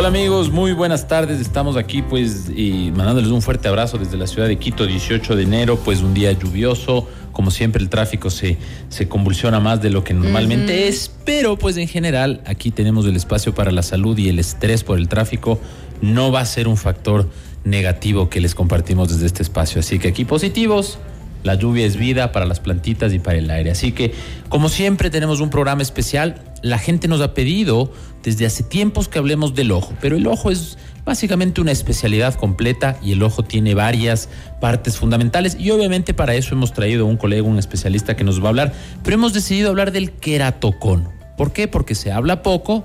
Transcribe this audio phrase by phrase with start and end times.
[0.00, 1.42] Hola amigos, muy buenas tardes.
[1.42, 5.42] Estamos aquí pues y mandándoles un fuerte abrazo desde la ciudad de Quito, 18 de
[5.42, 7.06] enero, pues un día lluvioso.
[7.32, 8.56] Como siempre el tráfico se,
[8.88, 13.14] se convulsiona más de lo que normalmente es, pero pues en general aquí tenemos el
[13.14, 15.60] espacio para la salud y el estrés por el tráfico
[16.00, 17.28] no va a ser un factor
[17.64, 19.80] negativo que les compartimos desde este espacio.
[19.80, 20.98] Así que aquí positivos,
[21.42, 23.70] la lluvia es vida para las plantitas y para el aire.
[23.70, 24.12] Así que,
[24.48, 26.42] como siempre, tenemos un programa especial.
[26.62, 27.92] La gente nos ha pedido
[28.22, 32.98] desde hace tiempos que hablemos del ojo, pero el ojo es básicamente una especialidad completa
[33.02, 34.28] y el ojo tiene varias
[34.60, 38.40] partes fundamentales y obviamente para eso hemos traído a un colega, un especialista que nos
[38.40, 41.10] va a hablar, pero hemos decidido hablar del queratocono.
[41.38, 41.68] ¿Por qué?
[41.68, 42.84] Porque se habla poco,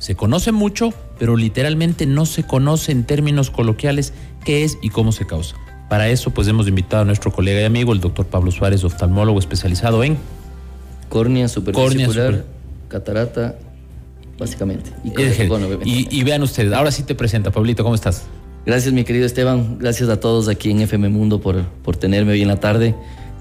[0.00, 4.12] se conoce mucho, pero literalmente no se conoce en términos coloquiales
[4.44, 5.56] qué es y cómo se causa.
[5.88, 9.38] Para eso, pues hemos invitado a nuestro colega y amigo, el doctor Pablo Suárez, oftalmólogo
[9.38, 10.18] especializado en
[11.08, 12.44] córnea, supervisicular,
[12.88, 13.56] catarata,
[14.38, 14.90] básicamente.
[15.84, 18.24] Y, y, vean ustedes, ahora sí te presenta, Pablito, ¿cómo estás?
[18.64, 19.78] Gracias, mi querido Esteban.
[19.78, 22.96] Gracias a todos aquí en FM Mundo por, por tenerme hoy en la tarde.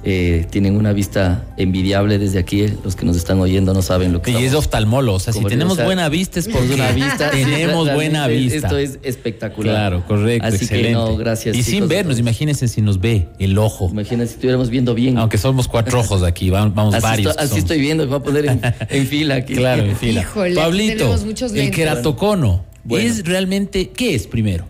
[0.07, 2.67] Eh, tienen una vista envidiable desde aquí.
[2.83, 5.17] Los que nos están oyendo no saben lo que Y es oftalmólogo.
[5.17, 7.31] O sea, si tenemos buena vista es por una vista.
[7.31, 8.55] tenemos buena vista.
[8.55, 9.73] Esto es espectacular.
[9.73, 10.47] Claro, correcto.
[10.47, 10.89] Así excelente.
[10.89, 11.57] que no, gracias.
[11.57, 13.89] Y sin vernos, imagínense si nos ve el ojo.
[13.91, 15.17] Imagínense si estuviéramos viendo bien.
[15.17, 17.35] Aunque somos cuatro ojos aquí, vamos, así varios.
[17.39, 18.45] así estoy viendo, me voy a poner
[18.89, 19.55] en, fila aquí.
[19.55, 20.27] Claro, en fila.
[20.55, 21.15] Pablito,
[21.55, 24.65] el queratocono es realmente, ¿qué es primero?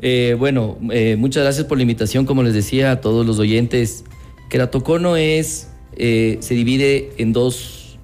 [0.00, 2.26] Eh, bueno, eh, muchas gracias por la invitación.
[2.26, 4.04] Como les decía a todos los oyentes,
[4.48, 7.98] Queratocono es, eh, se divide en dos,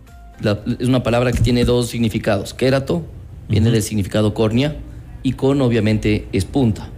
[0.78, 2.54] es una palabra que tiene dos significados.
[2.54, 3.02] Querato
[3.48, 4.76] viene del significado córnea
[5.22, 6.88] y cono obviamente es punta.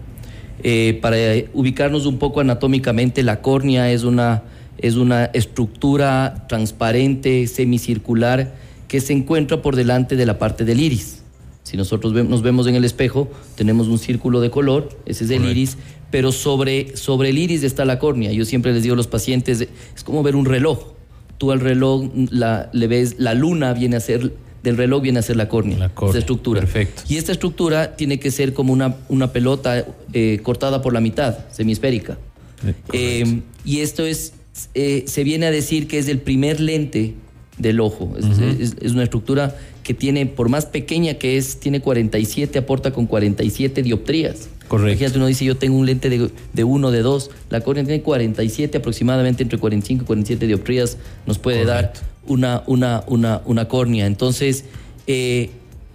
[0.62, 1.16] Eh, para
[1.52, 4.44] ubicarnos un poco anatómicamente, la córnea es una,
[4.78, 8.54] es una estructura transparente, semicircular,
[8.88, 11.22] que se encuentra por delante de la parte del iris.
[11.64, 15.44] Si nosotros nos vemos en el espejo, tenemos un círculo de color, ese es el
[15.46, 15.78] iris,
[16.14, 18.30] pero sobre, sobre el iris está la córnea.
[18.30, 20.92] Yo siempre les digo a los pacientes, es como ver un reloj.
[21.39, 25.22] Tú al reloj la, le ves, la luna viene a ser, del reloj viene a
[25.22, 26.61] ser la córnea, la córnea estructura.
[26.61, 27.02] Perfecto.
[27.08, 31.36] Y esta estructura tiene que ser como una, una pelota eh, cortada por la mitad,
[31.50, 32.16] semisférica.
[32.64, 34.34] Eh, eh, y esto es,
[34.72, 37.14] se viene a decir que es el primer lente
[37.58, 38.14] del ojo.
[38.16, 43.06] Es, es, una estructura que tiene, por más pequeña que es, tiene 47, aporta con
[43.06, 44.48] 47 dioptrías.
[44.69, 44.98] Correcto.
[44.98, 47.30] Fíjate, uno dice, yo tengo un lente de, de uno, de dos.
[47.51, 51.92] La córnea tiene 47, aproximadamente entre 45 y 47 dioptrías, nos puede dar
[52.27, 54.07] una, una, una, una córnea.
[54.07, 54.64] Entonces,
[55.07, 55.51] eh,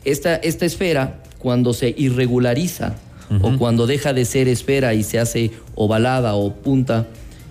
[0.06, 2.96] esta, esta esfera, cuando se irregulariza
[3.42, 7.06] o cuando deja de ser esfera y se hace ovalada o punta,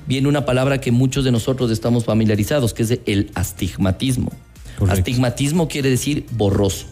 [0.08, 4.32] viene una palabra que muchos de nosotros estamos familiarizados, que es el astigmatismo.
[4.88, 6.86] Astigmatismo quiere decir borroso.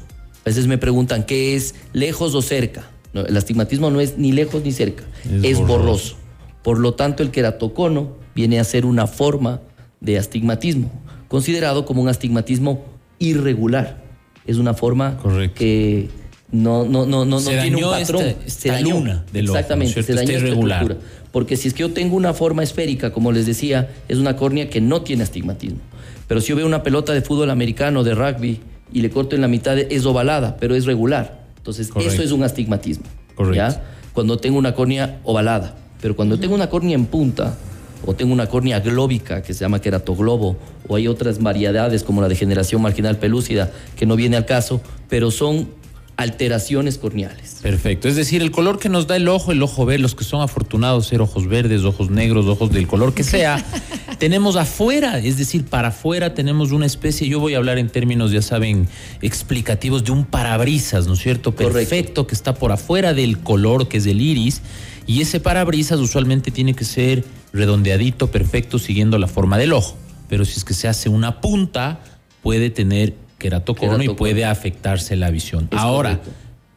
[0.45, 2.89] A veces me preguntan, ¿qué es lejos o cerca?
[3.25, 5.05] El astigmatismo no es ni lejos ni cerca,
[5.43, 6.17] es, borroso.
[6.63, 9.61] Por lo tanto, el queratocono viene a ser una forma
[10.01, 10.91] de astigmatismo,
[11.29, 12.85] considerado como un astigmatismo
[13.19, 14.03] irregular.
[14.47, 15.19] Es una forma
[15.55, 16.09] que
[16.53, 18.35] no, no, no, no, tiene un patrón.
[18.47, 19.25] se dañó.
[19.33, 20.97] Exactamente, se dañó irregular.
[21.33, 24.71] Porque si es que yo tengo una forma esférica, como les decía, es una córnea
[24.71, 25.81] que no tiene astigmatismo.
[26.29, 28.61] Pero si yo veo una pelota de fútbol americano, de rugby,
[28.93, 31.46] y le corto en la mitad, es ovalada, pero es regular.
[31.67, 33.07] Entonces, eso es un astigmatismo.
[33.35, 33.81] Correcto.
[34.13, 35.75] Cuando tengo una córnea ovalada.
[36.01, 37.57] Pero cuando tengo una córnea en punta,
[38.05, 40.57] o tengo una córnea glóbica que se llama queratoglobo,
[40.87, 45.33] o hay otras variedades como la degeneración marginal pelúcida, que no viene al caso, pero
[45.33, 45.69] son
[46.17, 47.59] alteraciones corneales.
[47.63, 48.09] Perfecto.
[48.09, 50.41] Es decir, el color que nos da el ojo, el ojo verde, los que son
[50.41, 53.63] afortunados ser ojos verdes, ojos negros, ojos del color que sea,
[54.19, 58.33] tenemos afuera, es decir, para afuera tenemos una especie, yo voy a hablar en términos,
[58.33, 58.89] ya saben,
[59.21, 61.55] explicativos de un parabrisas, ¿no es cierto?
[61.55, 64.63] Perfecto, que está por afuera del color que es el iris,
[65.07, 69.97] y ese parabrisas usualmente tiene que ser redondeadito, perfecto, siguiendo la forma del ojo.
[70.29, 72.01] Pero si es que se hace una punta,
[72.43, 75.69] puede tener queratocono y puede afectarse la visión.
[75.73, 76.21] Ahora,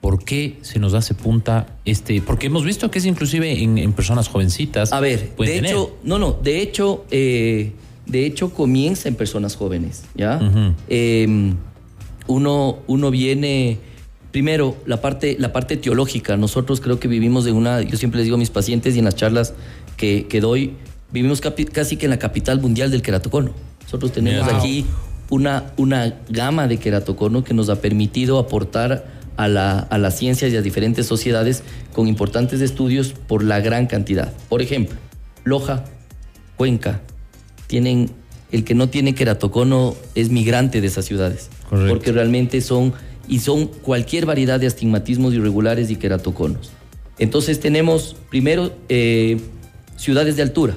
[0.01, 2.21] ¿por qué se nos hace punta este?
[2.21, 4.93] Porque hemos visto que es inclusive en, personas jovencitas.
[4.93, 7.73] A ver, de hecho, no, no, de hecho, eh,
[8.05, 10.39] de hecho comienza en personas jóvenes, ¿ya?
[10.87, 11.55] Em,
[12.27, 13.79] uno, uno viene.
[14.31, 16.37] Primero, la parte, la parte teológica.
[16.37, 17.81] Nosotros creo que vivimos de una.
[17.81, 19.55] Yo siempre les digo a mis pacientes y en las charlas
[19.97, 20.75] que, que doy,
[21.11, 23.53] vivimos casi que en la capital mundial del queratocono.
[23.81, 24.85] Nosotros tenemos aquí
[25.29, 29.05] una, una gama de queratocono que nos ha permitido aportar
[29.37, 33.87] a, la, a las ciencias y a diferentes sociedades con importantes estudios por la gran
[33.87, 34.33] cantidad.
[34.49, 34.97] Por ejemplo,
[35.43, 35.85] Loja,
[36.57, 37.01] Cuenca,
[37.67, 38.11] tienen,
[38.51, 42.93] el que no tiene queratocono es migrante de esas ciudades, porque realmente son
[43.27, 46.71] y son cualquier variedad de astigmatismos irregulares y queratoconos.
[47.19, 49.39] Entonces tenemos primero eh,
[49.95, 50.75] ciudades de altura,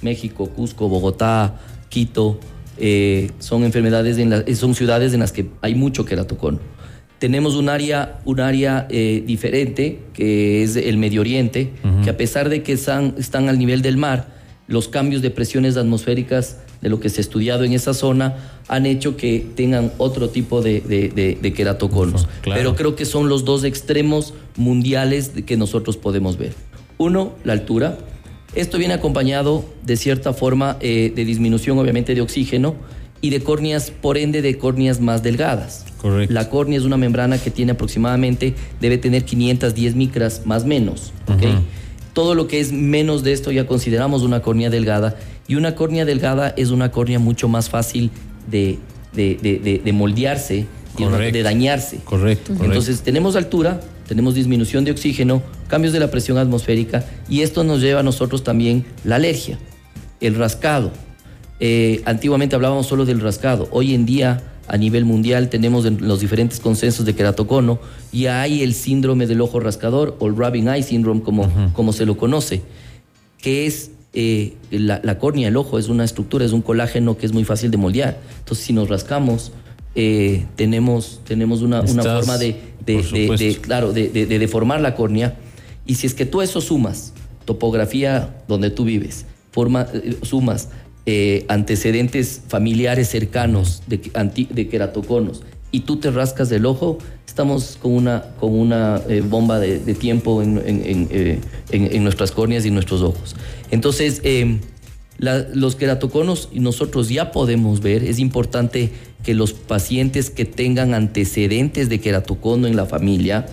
[0.00, 2.38] México, Cusco, Bogotá, Quito,
[2.80, 6.58] eh, son enfermedades, en son ciudades en las que hay mucho queratocono.
[7.18, 11.70] Tenemos un área, un área eh, diferente, que es el Medio Oriente,
[12.02, 14.28] que a pesar de que están, están al nivel del mar,
[14.68, 18.36] los cambios de presiones atmosféricas de lo que se ha estudiado en esa zona
[18.68, 22.26] han hecho que tengan otro tipo de, de, queratoconos.
[22.42, 26.54] Pero creo que son los dos extremos mundiales que nosotros podemos ver.
[26.96, 27.98] Uno, la altura.
[28.54, 32.74] Esto viene acompañado de cierta forma eh, de disminución obviamente de oxígeno
[33.20, 35.84] y de córneas, por ende de córneas más delgadas.
[35.98, 36.32] Correcto.
[36.32, 41.12] La córnea es una membrana que tiene aproximadamente, debe tener 510 micras más menos.
[42.12, 46.04] Todo lo que es menos de esto ya consideramos una córnea delgada y una córnea
[46.04, 48.10] delgada es una córnea mucho más fácil
[48.50, 48.78] de,
[49.12, 50.66] de, moldearse,
[50.96, 51.98] de dañarse.
[52.04, 57.64] Correcto, Entonces tenemos altura, tenemos disminución de oxígeno, cambios de la presión atmosférica y esto
[57.64, 59.58] nos lleva a nosotros también la alergia,
[60.20, 60.92] el rascado.
[61.60, 66.60] Eh, antiguamente hablábamos solo del rascado, hoy en día a nivel mundial tenemos los diferentes
[66.60, 67.80] consensos de queratocono
[68.12, 72.06] y hay el síndrome del ojo rascador o el rubbing eye syndrome como, como se
[72.06, 72.62] lo conoce,
[73.42, 77.32] que es eh, la, córnea, el ojo, es una estructura, es un colágeno que es
[77.32, 78.18] muy fácil de moldear.
[78.38, 79.52] Entonces, si nos rascamos,
[79.94, 82.56] eh, tenemos, tenemos una, forma de,
[83.60, 85.36] claro, de, deformar la córnea.
[85.86, 87.12] Y si es que tú eso sumas,
[87.44, 90.68] topografía donde tú vives, forma, eh, sumas
[91.48, 93.98] antecedentes familiares cercanos de,
[94.50, 95.42] de queratoconos
[95.72, 100.42] y tú te rascas del ojo, estamos con una, con una eh, bomba de, tiempo
[100.42, 101.40] eh,
[101.70, 103.36] en, nuestras córneas y nuestros ojos.
[103.70, 104.58] Entonces, eh,
[105.18, 108.90] los queratoconos nosotros ya podemos ver, es importante
[109.22, 113.46] que los pacientes que tengan antecedentes de queratocono en la familia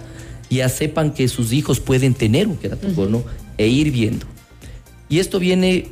[0.49, 3.23] ya sepan que sus hijos pueden tener un queratocono
[3.57, 4.25] e ir viendo.
[5.09, 5.87] Y esto viene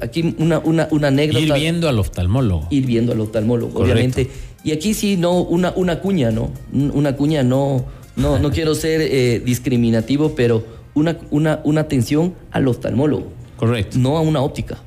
[0.00, 1.40] aquí una, una, una, anécdota.
[1.40, 2.66] Ir viendo al oftalmólogo.
[2.70, 4.28] Ir viendo al oftalmólogo, obviamente
[4.62, 6.52] y aquí sí, no, una, una cuña, ¿no?
[6.72, 7.86] Una cuña, no,
[8.16, 10.64] no, no quiero ser eh, discriminativo, pero
[10.94, 13.32] una, una, una atención al oftalmólogo.
[13.56, 13.98] Correcto.
[13.98, 14.82] No a una óptica.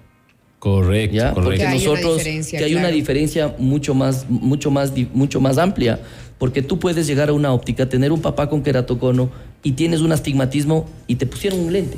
[0.63, 1.42] Correcto, correcto.
[1.44, 6.00] Porque nosotros, que hay una diferencia mucho más, mucho más, mucho más amplia.
[6.38, 9.30] Porque tú puedes llegar a una óptica, tener un papá con queratocono
[9.62, 11.98] y tienes un astigmatismo y te pusieron un lente.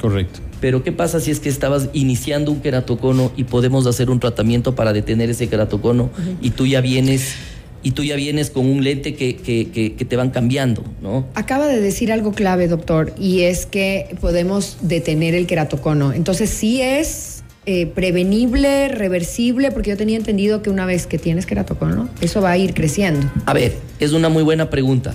[0.00, 0.40] Correcto.
[0.58, 4.74] Pero ¿qué pasa si es que estabas iniciando un queratocono y podemos hacer un tratamiento
[4.74, 6.08] para detener ese queratocono
[6.40, 7.34] y tú ya vienes
[7.82, 11.26] y tú ya vienes con un lente que, que, te van cambiando, ¿no?
[11.34, 16.12] Acaba de decir algo clave, doctor, y es que podemos detener el queratocono.
[16.12, 17.37] Entonces, sí es
[17.70, 22.52] eh, prevenible, reversible, porque yo tenía entendido que una vez que tienes queratocono, eso va
[22.52, 23.30] a ir creciendo.
[23.44, 25.14] A ver, es una muy buena pregunta.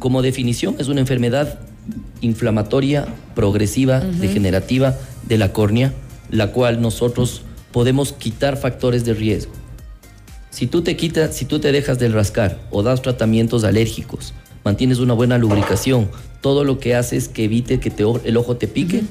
[0.00, 1.60] Como definición, es una enfermedad
[2.20, 3.06] inflamatoria
[3.36, 4.96] progresiva, degenerativa
[5.28, 5.92] de la córnea,
[6.28, 9.52] la cual nosotros podemos quitar factores de riesgo.
[10.50, 14.34] Si tú te quitas, si tú te dejas del rascar o das tratamientos alérgicos,
[14.64, 16.10] mantienes una buena lubricación,
[16.40, 17.92] todo lo que hace es que evite que
[18.24, 19.04] el ojo te pique,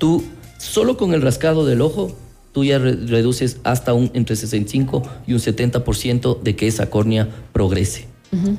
[0.00, 0.24] tú
[0.58, 2.23] solo con el rascado del ojo
[2.54, 8.06] tú ya reduces hasta un entre 65 y un 70% de que esa córnea progrese.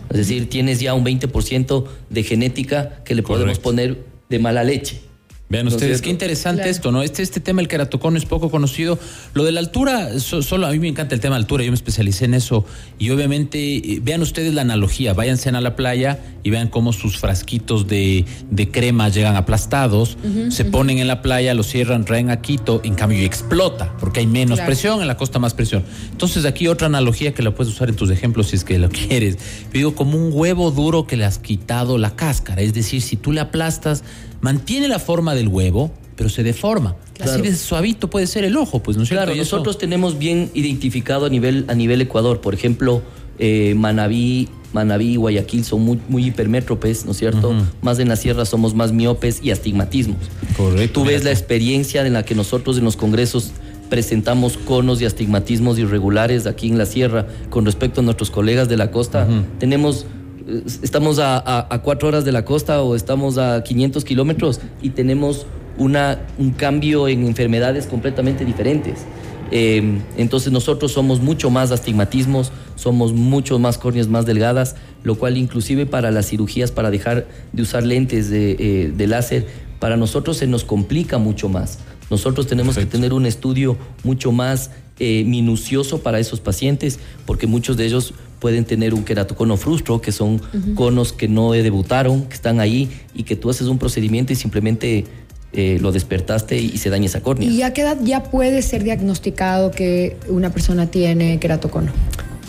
[0.10, 5.02] Es decir, tienes ya un 20% de genética que le podemos poner de mala leche.
[5.48, 7.04] Vean ustedes, qué interesante esto, ¿no?
[7.04, 8.98] Este, este tema del queratocono es poco conocido.
[9.36, 11.76] Lo de la altura, solo a mí me encanta el tema de altura, yo me
[11.76, 12.66] especialicé en eso.
[12.98, 17.18] Y obviamente, eh, vean ustedes la analogía, váyanse a la playa y vean cómo sus
[17.20, 18.26] frasquitos de,
[18.72, 20.18] crema llegan aplastados,
[20.50, 24.28] se ponen en la playa, los cierran, traen a Quito, en cambio explota, porque hay
[24.28, 25.84] menos presión, en la costa más presión.
[26.12, 28.90] Entonces aquí otra analogía que la puedes usar en tus ejemplos si es que lo
[29.08, 29.38] quieres.
[29.72, 33.32] Digo, como un huevo duro que le has quitado la cáscara, es decir, si tú
[33.32, 34.04] le aplastas
[34.46, 36.96] mantiene la forma del huevo, pero se deforma.
[37.20, 39.26] Así de suavito puede ser el ojo, pues, ¿no es cierto?
[39.26, 43.02] Claro, nosotros tenemos bien identificado a nivel, a nivel Ecuador, por ejemplo,
[43.40, 47.56] eh, Manabí, Manabí y Guayaquil son muy, muy hipermétropes, ¿no es cierto?
[47.82, 50.20] Más en la sierra somos más miopes y astigmatismos.
[50.56, 51.02] Correcto.
[51.02, 53.52] Tú ves la experiencia en la que nosotros en los congresos
[53.90, 58.78] presentamos conos y astigmatismos irregulares aquí en la sierra con respecto a nuestros colegas de
[58.78, 59.28] la costa.
[59.58, 60.06] Tenemos
[60.48, 65.46] estamos a, cuatro horas de la costa o estamos a 500 kilómetros y tenemos
[65.78, 69.06] una, un cambio en enfermedades completamente diferentes.
[69.52, 75.38] Eh, entonces nosotros somos mucho más astigmatismos, somos mucho más córneas más delgadas, lo cual
[75.38, 78.56] inclusive para las cirugías, para dejar de usar lentes de,
[78.98, 79.48] eh, láser,
[79.80, 81.80] para nosotros se nos complica mucho más.
[82.10, 87.78] Nosotros tenemos que tener un estudio mucho más eh, minucioso para esos pacientes, porque muchos
[87.78, 90.42] de ellos pueden tener un queratocono frustro, que son
[90.76, 95.06] conos que no debutaron, que están ahí y que tú haces un procedimiento y simplemente
[95.54, 97.50] eh, lo despertaste y, se daña esa córnea.
[97.50, 101.94] ¿Y a qué edad ya puede ser diagnosticado que una persona tiene queratocono?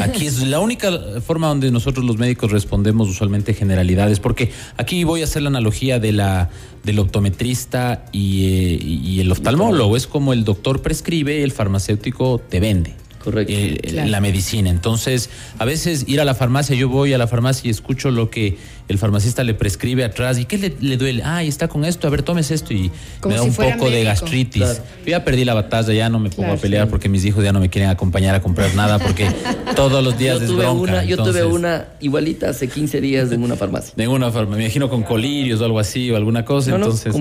[0.00, 0.90] aquí es la única
[1.24, 5.98] forma donde nosotros los médicos respondemos usualmente generalidades, porque aquí voy a hacer la analogía
[5.98, 6.50] de la
[6.82, 9.96] del optometrista y, eh, y el oftalmólogo.
[9.96, 12.94] Es como el doctor prescribe, el farmacéutico te vende.
[13.22, 13.52] Correcto.
[13.54, 14.70] Eh, la medicina.
[14.70, 18.30] Entonces, a veces ir a la farmacia, yo voy a la farmacia y escucho lo
[18.30, 18.58] que
[18.92, 20.38] el farmacista le prescribe atrás.
[20.38, 21.22] ¿Y qué le, duele?
[21.24, 22.90] Ay, está con esto, a ver, tomes esto y
[23.26, 24.82] me da un poco de gastritis.
[25.04, 27.52] Yo ya perdí la batalla, ya no me pongo a pelear porque mis hijos ya
[27.52, 29.26] no me quieren acompañar a comprar nada porque
[29.76, 33.56] todos los días yo tuve Una, yo tuve una igualita hace 15 días en una
[33.56, 33.94] farmacia.
[33.96, 36.74] En una farmacia, me imagino con colirios o algo así o alguna cosa.
[36.74, 37.12] entonces,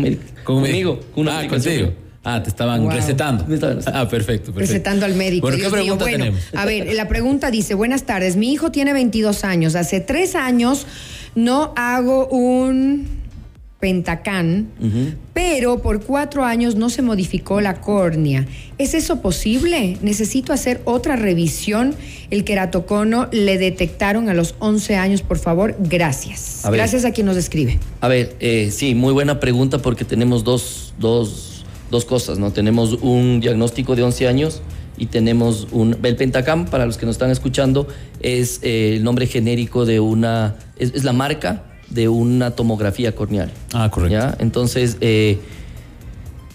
[0.43, 0.99] conmigo.
[1.15, 1.93] Con ah, contigo.
[2.23, 3.45] Ah, te estaban recetando.
[3.87, 5.47] Ah, perfecto, Recetando al médico.
[5.47, 6.39] Bueno, ¿qué pregunta tenemos?
[6.53, 10.85] A ver, la pregunta dice, buenas tardes, mi hijo tiene 22 años, hace tres años
[11.35, 13.21] no hago un
[13.79, 14.67] pentacán,
[15.33, 18.45] pero por cuatro años no se modificó la córnea.
[18.77, 19.97] ¿Es eso posible?
[20.03, 21.95] Necesito hacer otra revisión.
[22.29, 25.75] El queratocono le detectaron a los 11 años, por favor.
[25.79, 26.61] Gracias.
[26.71, 27.79] Gracias a quien nos escribe.
[28.01, 31.51] A ver, eh, sí, muy buena pregunta porque tenemos dos, dos
[31.91, 32.51] dos cosas, ¿no?
[32.51, 34.61] Tenemos un diagnóstico de 11 años
[35.01, 35.97] y tenemos un...
[36.03, 37.87] El Pentacam, para los que nos están escuchando,
[38.19, 40.57] es eh, el nombre genérico de una...
[40.77, 43.51] Es, la marca de una tomografía corneal.
[43.73, 44.13] Ah, correcto.
[44.13, 44.37] ¿ya?
[44.37, 45.39] Entonces, eh,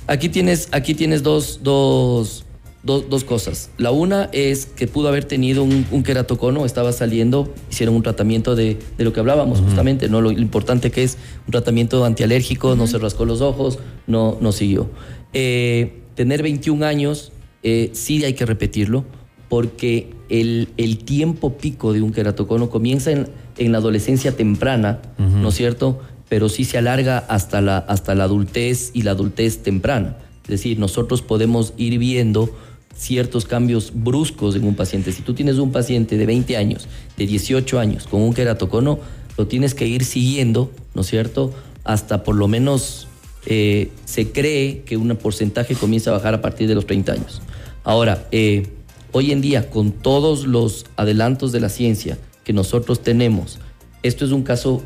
[0.07, 2.45] aquí tienes, aquí tienes dos, dos,
[2.85, 3.71] dos, cosas.
[3.79, 8.79] La una es que pudo haber tenido un, queratocono, estaba saliendo, hicieron un tratamiento de,
[8.99, 10.21] lo que hablábamos justamente, ¿no?
[10.21, 14.89] Lo, importante que es un tratamiento antialérgico, no se rascó los ojos, no, no siguió.
[15.33, 17.33] Eh, tener 21 años,
[17.63, 19.05] eh, sí hay que repetirlo,
[19.49, 25.49] porque el, el, tiempo pico de un queratocono comienza en, en la adolescencia temprana, ¿no
[25.49, 26.01] es cierto?
[26.29, 30.17] Pero sí se alarga hasta la, hasta la adultez y la adultez temprana.
[30.45, 32.51] Es decir, nosotros podemos ir viendo
[32.97, 35.13] ciertos cambios bruscos en un paciente.
[35.13, 38.99] Si tú tienes un paciente de 20 años, de 18 años, con un queratocono,
[39.37, 41.53] lo tienes que ir siguiendo, ¿no es cierto?
[41.85, 43.06] Hasta por lo menos
[43.47, 47.43] eh, se cree que un porcentaje comienza a bajar a partir de los 30 años.
[47.85, 48.67] Ahora, eh,
[49.13, 53.59] hoy en día, con todos los adelantos de la ciencia que nosotros tenemos,
[54.03, 54.83] esto es un caso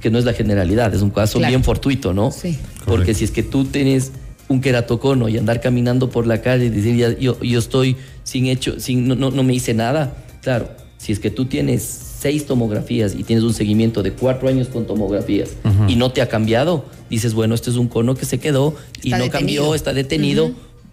[0.00, 2.30] que no es la generalidad, es un caso bien fortuito, ¿no?
[2.30, 2.58] Sí.
[2.84, 4.12] Porque si es que tú tienes
[4.48, 8.46] un queratocono y andar caminando por la calle y decir, ya, yo, yo estoy sin
[8.46, 10.16] hecho, sin, no, no, me hice nada.
[10.42, 10.68] Claro,
[10.98, 14.86] si es que tú tienes seis tomografías y tienes un seguimiento de cuatro años con
[14.86, 15.50] tomografías
[15.88, 19.10] y no te ha cambiado, dices, bueno, este es un cono que se quedó y
[19.10, 20.50] no cambió, está detenido.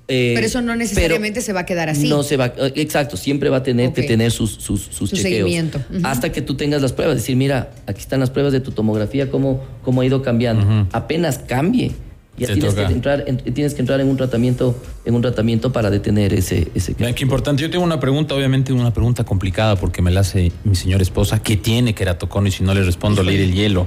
[0.10, 2.10] Eh, pero eso no necesariamente se va a quedar así.
[2.10, 5.16] No se va, eh, exacto, siempre va a tener que tener sus, sus, sus Su
[5.16, 5.80] Seguimiento.
[6.04, 9.32] Hasta que tú tengas las pruebas, decir, mira, aquí están las pruebas de tu tomografía,
[9.32, 10.86] cómo, cómo ha ido cambiando.
[10.92, 11.94] Apenas cambie
[12.42, 15.72] Ya Te tienes que, entrar en, tienes que entrar en un tratamiento, en un tratamiento
[15.72, 17.62] para detener ese, ese Mira, qué importante.
[17.62, 21.42] Yo tengo una pregunta, obviamente una pregunta complicada porque me la hace mi señora esposa,
[21.44, 23.86] que tiene keratocono y si no le respondo le iré el hielo.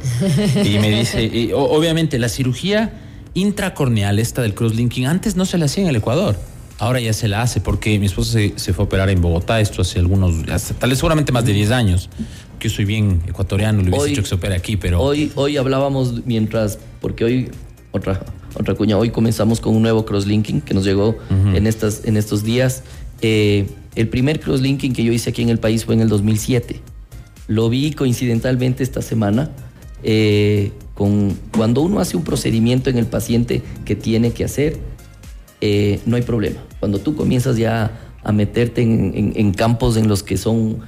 [0.64, 2.92] Y me dice, y, o- obviamente la cirugía
[3.34, 6.36] intracorneal, esta del crosslinking, antes no se la hacía en el Ecuador.
[6.78, 9.60] Ahora ya se la hace porque mi esposa se, se fue a operar en Bogotá,
[9.60, 12.08] esto hace algunos, hasta- tal vez seguramente más de 10 años.
[12.60, 15.00] Yo soy bien ecuatoriano, le hubiese Hoy- dicho que se opera aquí, pero...
[15.00, 17.50] Hoy, hoy hablábamos mientras, porque hoy,
[17.92, 18.24] otra,
[18.58, 21.16] otra cuña, hoy comenzamos con un nuevo crosslinking que nos llegó
[21.56, 22.82] en, estas, en estos días.
[23.20, 26.80] Eh, el primer crosslinking que yo hice aquí en el país fue en el 2007.
[27.48, 29.50] Lo vi coincidentalmente esta semana.
[30.02, 34.76] eh, con, cuando uno hace un procedimiento en el paciente que tiene que hacer,
[35.60, 36.60] eh, no hay problema.
[36.78, 37.90] Cuando tú comienzas ya
[38.22, 40.78] a meterte en, en- en campos en los que son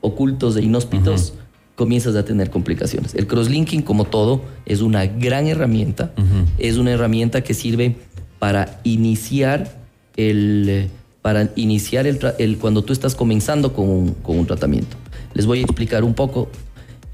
[0.00, 1.34] ocultos e inhóspitos,
[1.74, 3.14] comienzas a tener complicaciones.
[3.14, 6.12] El crosslinking, como todo, es una gran herramienta.
[6.58, 7.96] Es una herramienta que sirve
[8.38, 9.80] para iniciar
[10.16, 10.90] el,
[11.22, 14.96] para iniciar el, cuando tú estás comenzando con un, con un tratamiento.
[15.34, 16.50] Les voy a explicar un poco.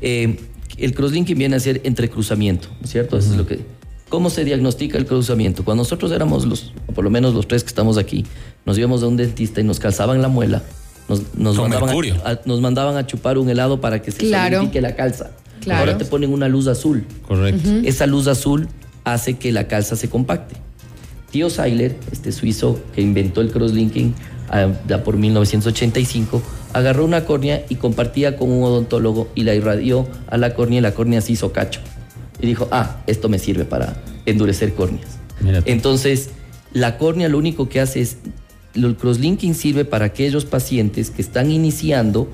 [0.00, 0.38] Eh,
[0.76, 3.18] el crosslinking viene a ser entrecruzamiento, ¿no es cierto?
[3.18, 3.60] Eso es lo que.
[4.08, 5.64] ¿Cómo se diagnostica el cruzamiento?
[5.64, 8.24] Cuando nosotros éramos los, o por lo menos los tres que estamos aquí,
[8.64, 10.62] nos íbamos a un dentista y nos calzaban la muela,
[11.08, 12.16] nos, nos Con mandaban, mercurio.
[12.24, 14.70] a, a- nos mandaban a chupar un helado para que se Claro.
[14.72, 15.30] la calza.
[15.60, 15.80] Claro.
[15.80, 17.04] Ahora te ponen una luz azul.
[17.26, 17.68] Correcto.
[17.84, 18.68] Esa luz azul
[19.04, 20.54] hace que la calza se compacte.
[21.30, 24.14] Tío Seiler, este suizo que inventó el crosslinking
[24.50, 30.06] ah, ya por 1985, agarró una córnea y compartía con un odontólogo y la irradió
[30.28, 31.80] a la córnea y la córnea se hizo cacho.
[32.40, 35.18] Y dijo, ah, esto me sirve para endurecer córneas.
[35.66, 36.30] Entonces,
[36.72, 38.18] la córnea lo único que hace es,
[38.86, 42.28] el crosslinking sirve para aquellos pacientes que están iniciando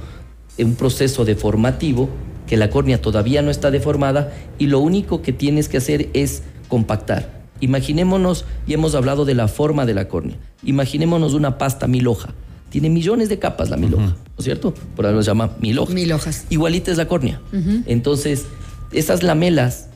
[0.58, 2.08] un proceso deformativo,
[2.46, 6.42] que la córnea todavía no está deformada y lo único que tienes que hacer es
[6.68, 7.44] compactar.
[7.60, 12.34] Imaginémonos, y hemos hablado de la forma de la córnea, imaginémonos una pasta mil hoja.
[12.68, 14.74] Tiene millones de capas la mil hoja, ¿no es cierto?
[14.96, 15.94] Por algo se llama mil hoja.
[15.94, 16.44] Mil hojas.
[16.50, 17.40] Igualita es la córnea.
[17.86, 18.46] Entonces,
[18.90, 19.88] esas lamelas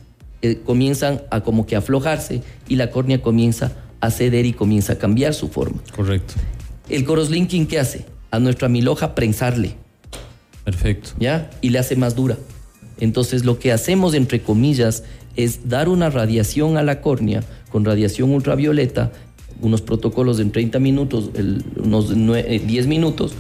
[0.43, 4.97] eh, comienzan a como que aflojarse y la córnea comienza a ceder y comienza a
[4.99, 5.81] cambiar su forma.
[5.95, 6.35] Correcto.
[6.89, 8.07] El crosslinking, ¿qué hace?
[8.31, 9.75] A nuestra milhoja prensarle,
[10.65, 11.11] Perfecto.
[11.19, 11.51] ¿ya?
[11.61, 12.37] Y le hace más dura.
[13.01, 15.05] Entonces, lo que hacemos, entre comillas,
[15.37, 19.13] es dar una radiación a la córnea con radiación ultravioleta,
[19.61, 23.33] unos protocolos en 30 minutos, el- unos nue- eh, 10 minutos.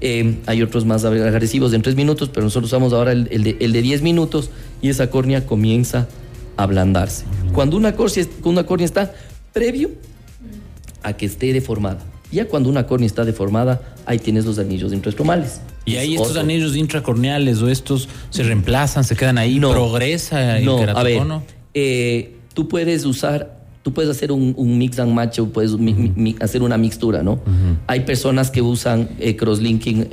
[0.00, 3.56] Eh, hay otros más agresivos en 3 minutos, pero nosotros usamos ahora el, el de,
[3.60, 6.08] el de 10 minutos y esa córnea comienza
[6.56, 7.24] a ablandarse.
[7.52, 9.14] Cuando una córnea, una córnea está
[9.52, 9.90] previo
[11.02, 11.98] a que esté deformada.
[12.30, 15.60] Ya cuando una córnea está deformada, ahí tienes los anillos intraestromales.
[15.84, 16.42] Y ahí Es estos otro.
[16.42, 19.72] anillos intracorneales o estos se reemplazan, se quedan ahí, No.
[19.72, 21.22] progresa el No, a ver,
[21.74, 25.92] eh, tú puedes usar, tú puedes hacer un, un mix and match o puedes mi-
[25.92, 27.40] mi- hacer una mixtura, ¿no?
[27.86, 30.08] Hay personas que usan eh, crosslinking.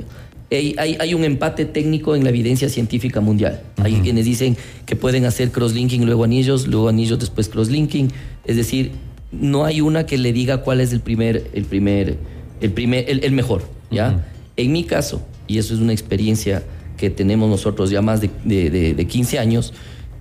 [0.50, 3.62] Hay, hay, hay un empate técnico en la evidencia científica mundial.
[3.76, 8.10] Hay quienes dicen que pueden hacer crosslinking, luego anillos, luego anillos, después crosslinking.
[8.44, 8.90] Es decir,
[9.32, 12.18] no hay una que le diga cuál es el primer, el primer,
[12.60, 14.26] el primer, el, el mejor, ¿ya?
[14.56, 16.62] En mi caso, y eso es una experiencia
[16.96, 19.72] que tenemos nosotros ya más de, de- de- de 15 años,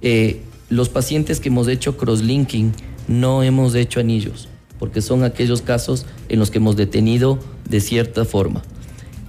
[0.02, 2.72] eh, los pacientes que hemos hecho crosslinking
[3.08, 8.24] no hemos hecho anillos, porque son aquellos casos en los que hemos detenido de cierta
[8.24, 8.62] forma.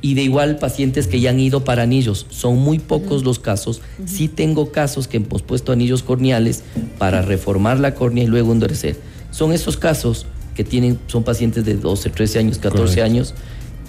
[0.02, 3.82] Y de igual pacientes que ya han ido para anillos, son muy pocos los casos.
[4.06, 6.62] Sí tengo casos que hemos puesto anillos corneales
[6.98, 8.96] para reformar la córnea y luego endurecer.
[9.30, 13.04] Son esos casos que tienen, son pacientes de 12, 13 años, 14 Correcto.
[13.04, 13.34] años,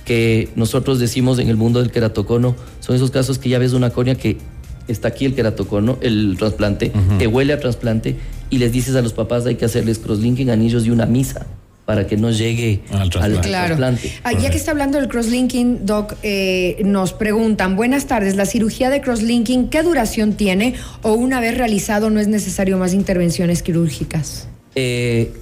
[0.06, 3.90] que nosotros decimos en el mundo del queratocono, son esos casos que ya ves una
[3.90, 4.38] córnea que
[4.88, 8.16] está aquí el queratocono, el trasplante, te huele a trasplante
[8.50, 11.46] y les dices a los papás hay que hacerles crosslinking, anillos y una misa
[11.86, 13.48] para que no llegue Al al, trasplante.
[13.48, 13.68] Claro.
[13.68, 14.12] trasplante.
[14.24, 18.90] Ah, ya que está hablando del crosslinking, Doc, eh, nos preguntan, buenas tardes, ¿la cirugía
[18.90, 24.48] de crosslinking qué duración tiene o una vez realizado no es necesario más intervenciones quirúrgicas?
[24.76, 25.34] Eh,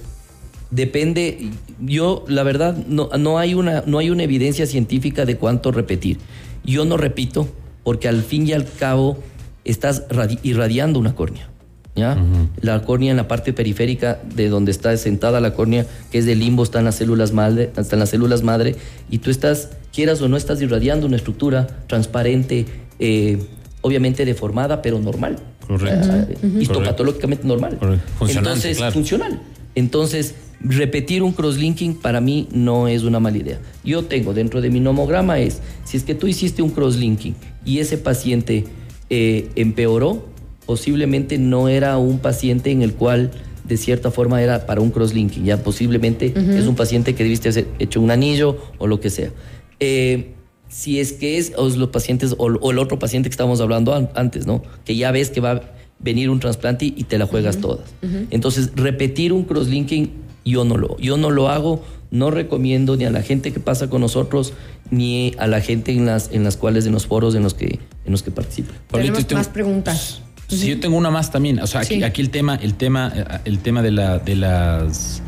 [0.70, 5.72] depende, yo la verdad no, no, hay una, no hay una evidencia científica de cuánto
[5.72, 6.18] repetir.
[6.64, 7.48] Yo no repito
[7.84, 9.18] porque al fin y al cabo
[9.64, 11.48] estás radi- irradiando una córnea.
[11.96, 12.16] ¿ya?
[12.60, 16.38] La córnea en la parte periférica de donde está sentada la córnea, que es del
[16.38, 18.76] limbo, están las células madre, están las células madre,
[19.10, 22.66] y tú estás, quieras o no, estás irradiando una estructura transparente,
[23.00, 23.38] eh,
[23.80, 25.38] obviamente deformada, pero normal.
[25.70, 26.48] Correcto.
[26.58, 27.78] Histopatológicamente normal.
[27.78, 28.04] Correcto.
[28.18, 28.92] Funcionante, Entonces, claro.
[28.92, 29.40] funcional.
[29.76, 33.60] Entonces, repetir un crosslinking para mí no es una mala idea.
[33.84, 37.78] Yo tengo dentro de mi nomograma es, si es que tú hiciste un crosslinking y
[37.78, 38.64] ese paciente
[39.10, 40.26] eh, empeoró,
[40.66, 43.30] posiblemente no era un paciente en el cual
[43.62, 47.68] de cierta forma era para un crosslinking, ya posiblemente es un paciente que debiste haber
[47.78, 49.30] hecho un anillo o lo que sea.
[49.78, 50.32] Eh,
[50.70, 54.62] si es que es los pacientes o, el otro paciente que estábamos hablando antes, ¿no?
[54.84, 55.62] Que ya ves que va a
[55.98, 57.90] venir un trasplante y te la juegas todas.
[58.30, 60.12] Entonces, repetir un crosslinking
[60.44, 63.90] yo no lo, yo no lo hago, no recomiendo ni a la gente que pasa
[63.90, 64.54] con nosotros
[64.90, 67.78] ni a la gente en las en las cuales en los foros en los que
[68.04, 68.72] en los que participa.
[68.90, 70.22] Tenemos más preguntas.
[70.48, 71.60] Sí, yo tengo una más también.
[71.60, 73.12] O sea, aquí, aquí el tema, el tema,
[73.44, 75.22] el tema de la, de las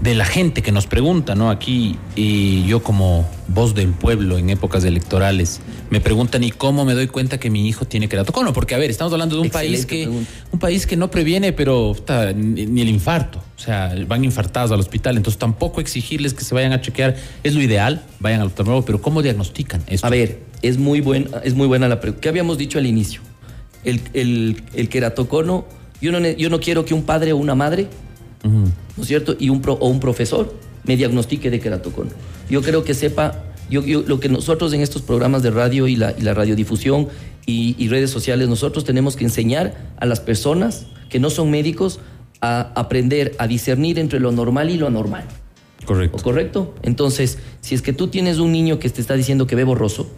[0.00, 1.50] de la gente que nos pregunta, ¿no?
[1.50, 5.60] Aquí y yo como voz del pueblo en épocas electorales
[5.90, 8.90] me preguntan y cómo me doy cuenta que mi hijo tiene queratocono, porque a ver,
[8.90, 11.94] estamos hablando de un país que un país que no previene, pero
[12.34, 16.72] ni, el infarto, o sea, van infartados al hospital, entonces tampoco exigirles que se vayan
[16.72, 20.06] a chequear es lo ideal, vayan al oftalmólogo, pero cómo diagnostican esto?
[20.06, 22.22] A ver, es muy buena, es muy buena la pregunta.
[22.22, 23.20] ¿Qué habíamos dicho al inicio?
[23.84, 25.66] El, el, el queratocono,
[26.00, 27.88] yo no, yo no quiero que un padre o una madre
[28.42, 29.36] ¿no es cierto?
[29.38, 32.10] Y un o un profesor me diagnostique de queratocono.
[32.48, 36.14] Yo creo que sepa, yo, lo que nosotros en estos programas de radio y la,
[36.16, 37.08] y la radiodifusión
[37.46, 41.98] y, redes sociales, nosotros tenemos que enseñar a las personas que no son médicos
[42.40, 45.24] a aprender a discernir entre lo normal y lo anormal.
[45.84, 46.22] Correcto.
[46.22, 46.74] ¿Correcto?
[46.82, 50.08] Entonces, si es que tú tienes un niño que te está diciendo que ve borroso,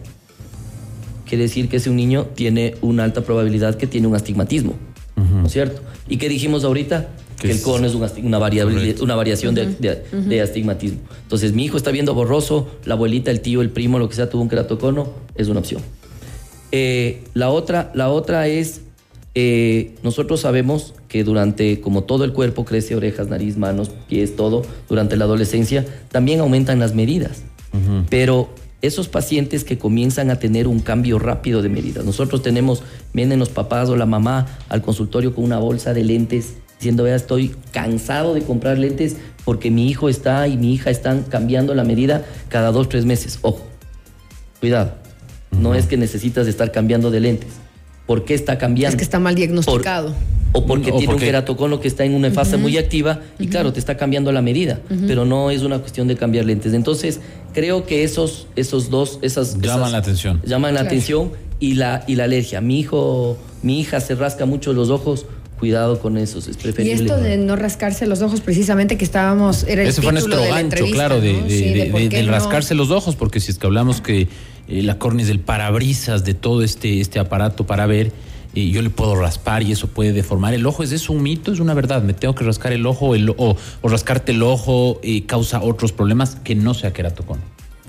[1.25, 4.75] quiere decir que ese un niño tiene una alta probabilidad que tiene un astigmatismo.
[5.15, 5.81] ¿No es cierto?
[6.07, 7.09] ¿Y qué dijimos ahorita?
[7.39, 8.37] Que el cono es una, una,
[9.01, 10.99] una variación de, astigmatismo.
[11.23, 14.29] Entonces, mi hijo está viendo borroso, la abuelita, el tío, el primo, lo que sea,
[14.29, 15.81] tuvo un queratocono, es una opción.
[16.71, 18.81] Eh, la, otra, la otra es,
[19.35, 24.63] eh, nosotros sabemos que durante, como todo el cuerpo crece, orejas, nariz, manos, pies, todo,
[24.89, 27.43] durante la adolescencia, también aumentan las medidas.
[28.09, 28.49] Pero
[28.83, 32.03] esos pacientes que comienzan a tener un cambio rápido de medidas.
[32.03, 36.55] Nosotros tenemos, vienen los papás o la mamá al consultorio con una bolsa de lentes
[36.77, 41.23] diciendo, vea, estoy cansado de comprar lentes porque mi hijo está y mi hija están
[41.23, 43.39] cambiando la medida cada dos, tres meses.
[43.41, 43.61] Ojo,
[44.59, 44.93] cuidado.
[45.51, 47.49] No es que necesitas estar cambiando de lentes.
[48.05, 48.95] ¿Por qué está cambiando?
[48.95, 50.13] Es que está mal diagnosticado.
[50.51, 53.79] o porque tiene un queratocono que está en una fase muy activa y claro, te
[53.79, 56.73] está cambiando la medida, pero no es una cuestión de cambiar lentes.
[56.73, 57.21] Entonces,
[57.53, 59.59] creo que esos, esos dos, esas...
[59.59, 60.41] Llaman la atención.
[60.45, 62.59] Llaman la atención y la, y la alergia.
[62.59, 65.25] Mi hijo, mi hija se rasca mucho los ojos
[65.59, 67.03] cuidado con eso, es preferible.
[67.03, 70.41] Y esto de no rascarse los ojos, precisamente que estábamos, era el Ese fue nuestro
[70.41, 74.27] gancho, claro, de, rascarse los ojos, porque si es que hablamos que
[74.67, 78.11] eh, la córnea es el parabrisas de todo este, este aparato para ver,
[78.55, 80.83] y yo le puedo raspar y eso puede deformar el ojo.
[80.83, 81.51] ¿Es eso un mito?
[81.51, 82.03] ¿Es una verdad?
[82.03, 85.91] ¿Me tengo que rascar el ojo el, o, o, rascarte el ojo y causa otros
[85.91, 87.41] problemas que no sea queratocono?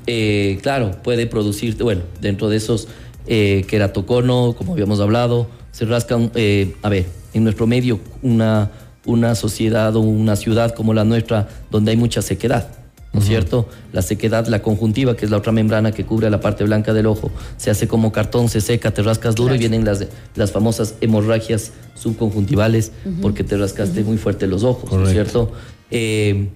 [0.06, 2.88] Eh, claro, puede producir, bueno, dentro de esos
[3.26, 8.70] eh, queratocono, como habíamos hablado, se rascan, eh, a ver, en nuestro medio una,
[9.04, 12.68] una sociedad o una ciudad como la nuestra donde hay mucha sequedad.
[13.14, 13.68] ¿no es cierto?
[13.92, 17.06] La sequedad, la conjuntiva, que es la otra membrana que cubre la parte blanca del
[17.06, 20.96] ojo, se hace como cartón, se seca, te rascas duro y vienen las, las famosas
[21.00, 22.90] hemorragias subconjuntivales
[23.22, 25.52] porque te rascaste muy fuerte los ojos, ¿no es cierto?
[25.92, 26.48] Eh,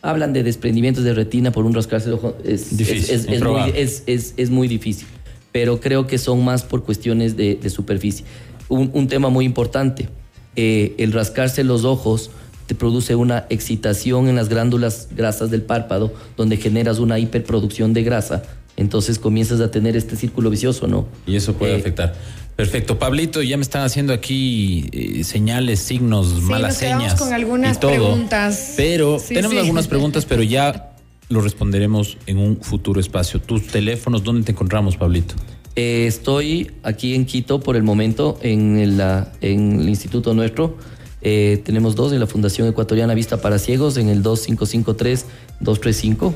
[0.00, 2.36] hablan de desprendimientos de retina por un rascarse el ojo.
[2.44, 5.08] Es, difícil, es, muy, difícil,
[5.50, 8.24] pero creo que son más por cuestiones de superficie
[8.68, 10.08] un, tema muy importante.
[10.56, 12.30] Eh, el rascarse los ojos
[12.66, 18.02] te produce una excitación en las glándulas grasas del párpado, donde generas una hiperproducción de
[18.02, 18.42] grasa.
[18.76, 21.06] Entonces comienzas a tener este círculo vicioso, ¿no?
[21.26, 22.14] Y eso puede eh, afectar.
[22.54, 27.14] Perfecto, Pablito, ya me están haciendo aquí eh, señales, signos, malas señas.
[27.14, 28.74] con algunas y todo, preguntas.
[28.76, 30.92] Pero tenemos algunas preguntas, pero ya
[31.28, 33.40] lo responderemos en un futuro espacio.
[33.40, 35.34] Tus teléfonos, ¿dónde te encontramos, Pablito?
[35.78, 39.00] Eh, estoy aquí en Quito por el momento, en, el,
[39.40, 40.76] en el instituto nuestro.
[41.22, 46.34] Eh, tenemos dos en la Fundación Ecuatoriana Vista para Ciegos, en el 2553-235.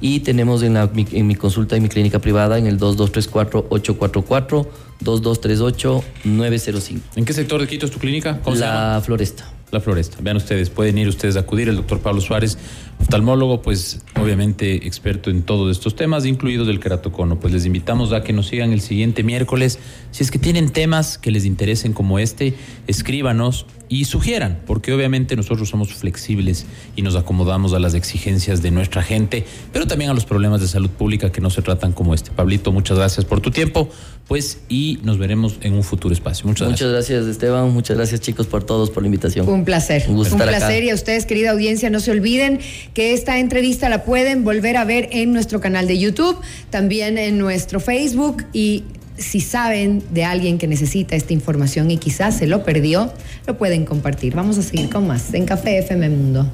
[0.00, 4.66] Y tenemos en, la, en mi consulta en mi clínica privada en el 2234-844,
[5.04, 7.00] 2238-905.
[7.14, 8.40] ¿En qué sector de Quito es tu clínica?
[8.44, 9.52] la Floresta.
[9.70, 10.18] La Floresta.
[10.20, 11.68] Vean ustedes, pueden ir ustedes a acudir.
[11.68, 12.58] El doctor Pablo Suárez
[13.00, 17.38] oftalmólogo, pues obviamente experto en todos estos temas, incluidos el queratocono.
[17.38, 19.78] Pues les invitamos a que nos sigan el siguiente miércoles.
[20.10, 22.54] Si es que tienen temas que les interesen como este,
[22.86, 28.70] escríbanos y sugieran, porque obviamente nosotros somos flexibles y nos acomodamos a las exigencias de
[28.70, 32.14] nuestra gente, pero también a los problemas de salud pública que no se tratan como
[32.14, 32.30] este.
[32.30, 33.88] Pablito, muchas gracias por tu tiempo,
[34.30, 36.46] pues y nos veremos en un futuro espacio.
[36.46, 37.26] Muchas, muchas gracias.
[37.26, 39.48] Esteban, muchas gracias chicos por todos por la invitación.
[39.48, 40.04] Un placer.
[40.08, 42.60] Un, placer y a ustedes, querida audiencia, no se olviden
[42.94, 46.38] que esta entrevista la pueden volver a ver en nuestro canal de YouTube,
[46.70, 48.84] también en nuestro Facebook y
[49.16, 53.12] si saben de alguien que necesita esta información y quizás se lo perdió,
[53.48, 54.36] lo pueden compartir.
[54.36, 56.46] Vamos a seguir con más en Café FM Mundo.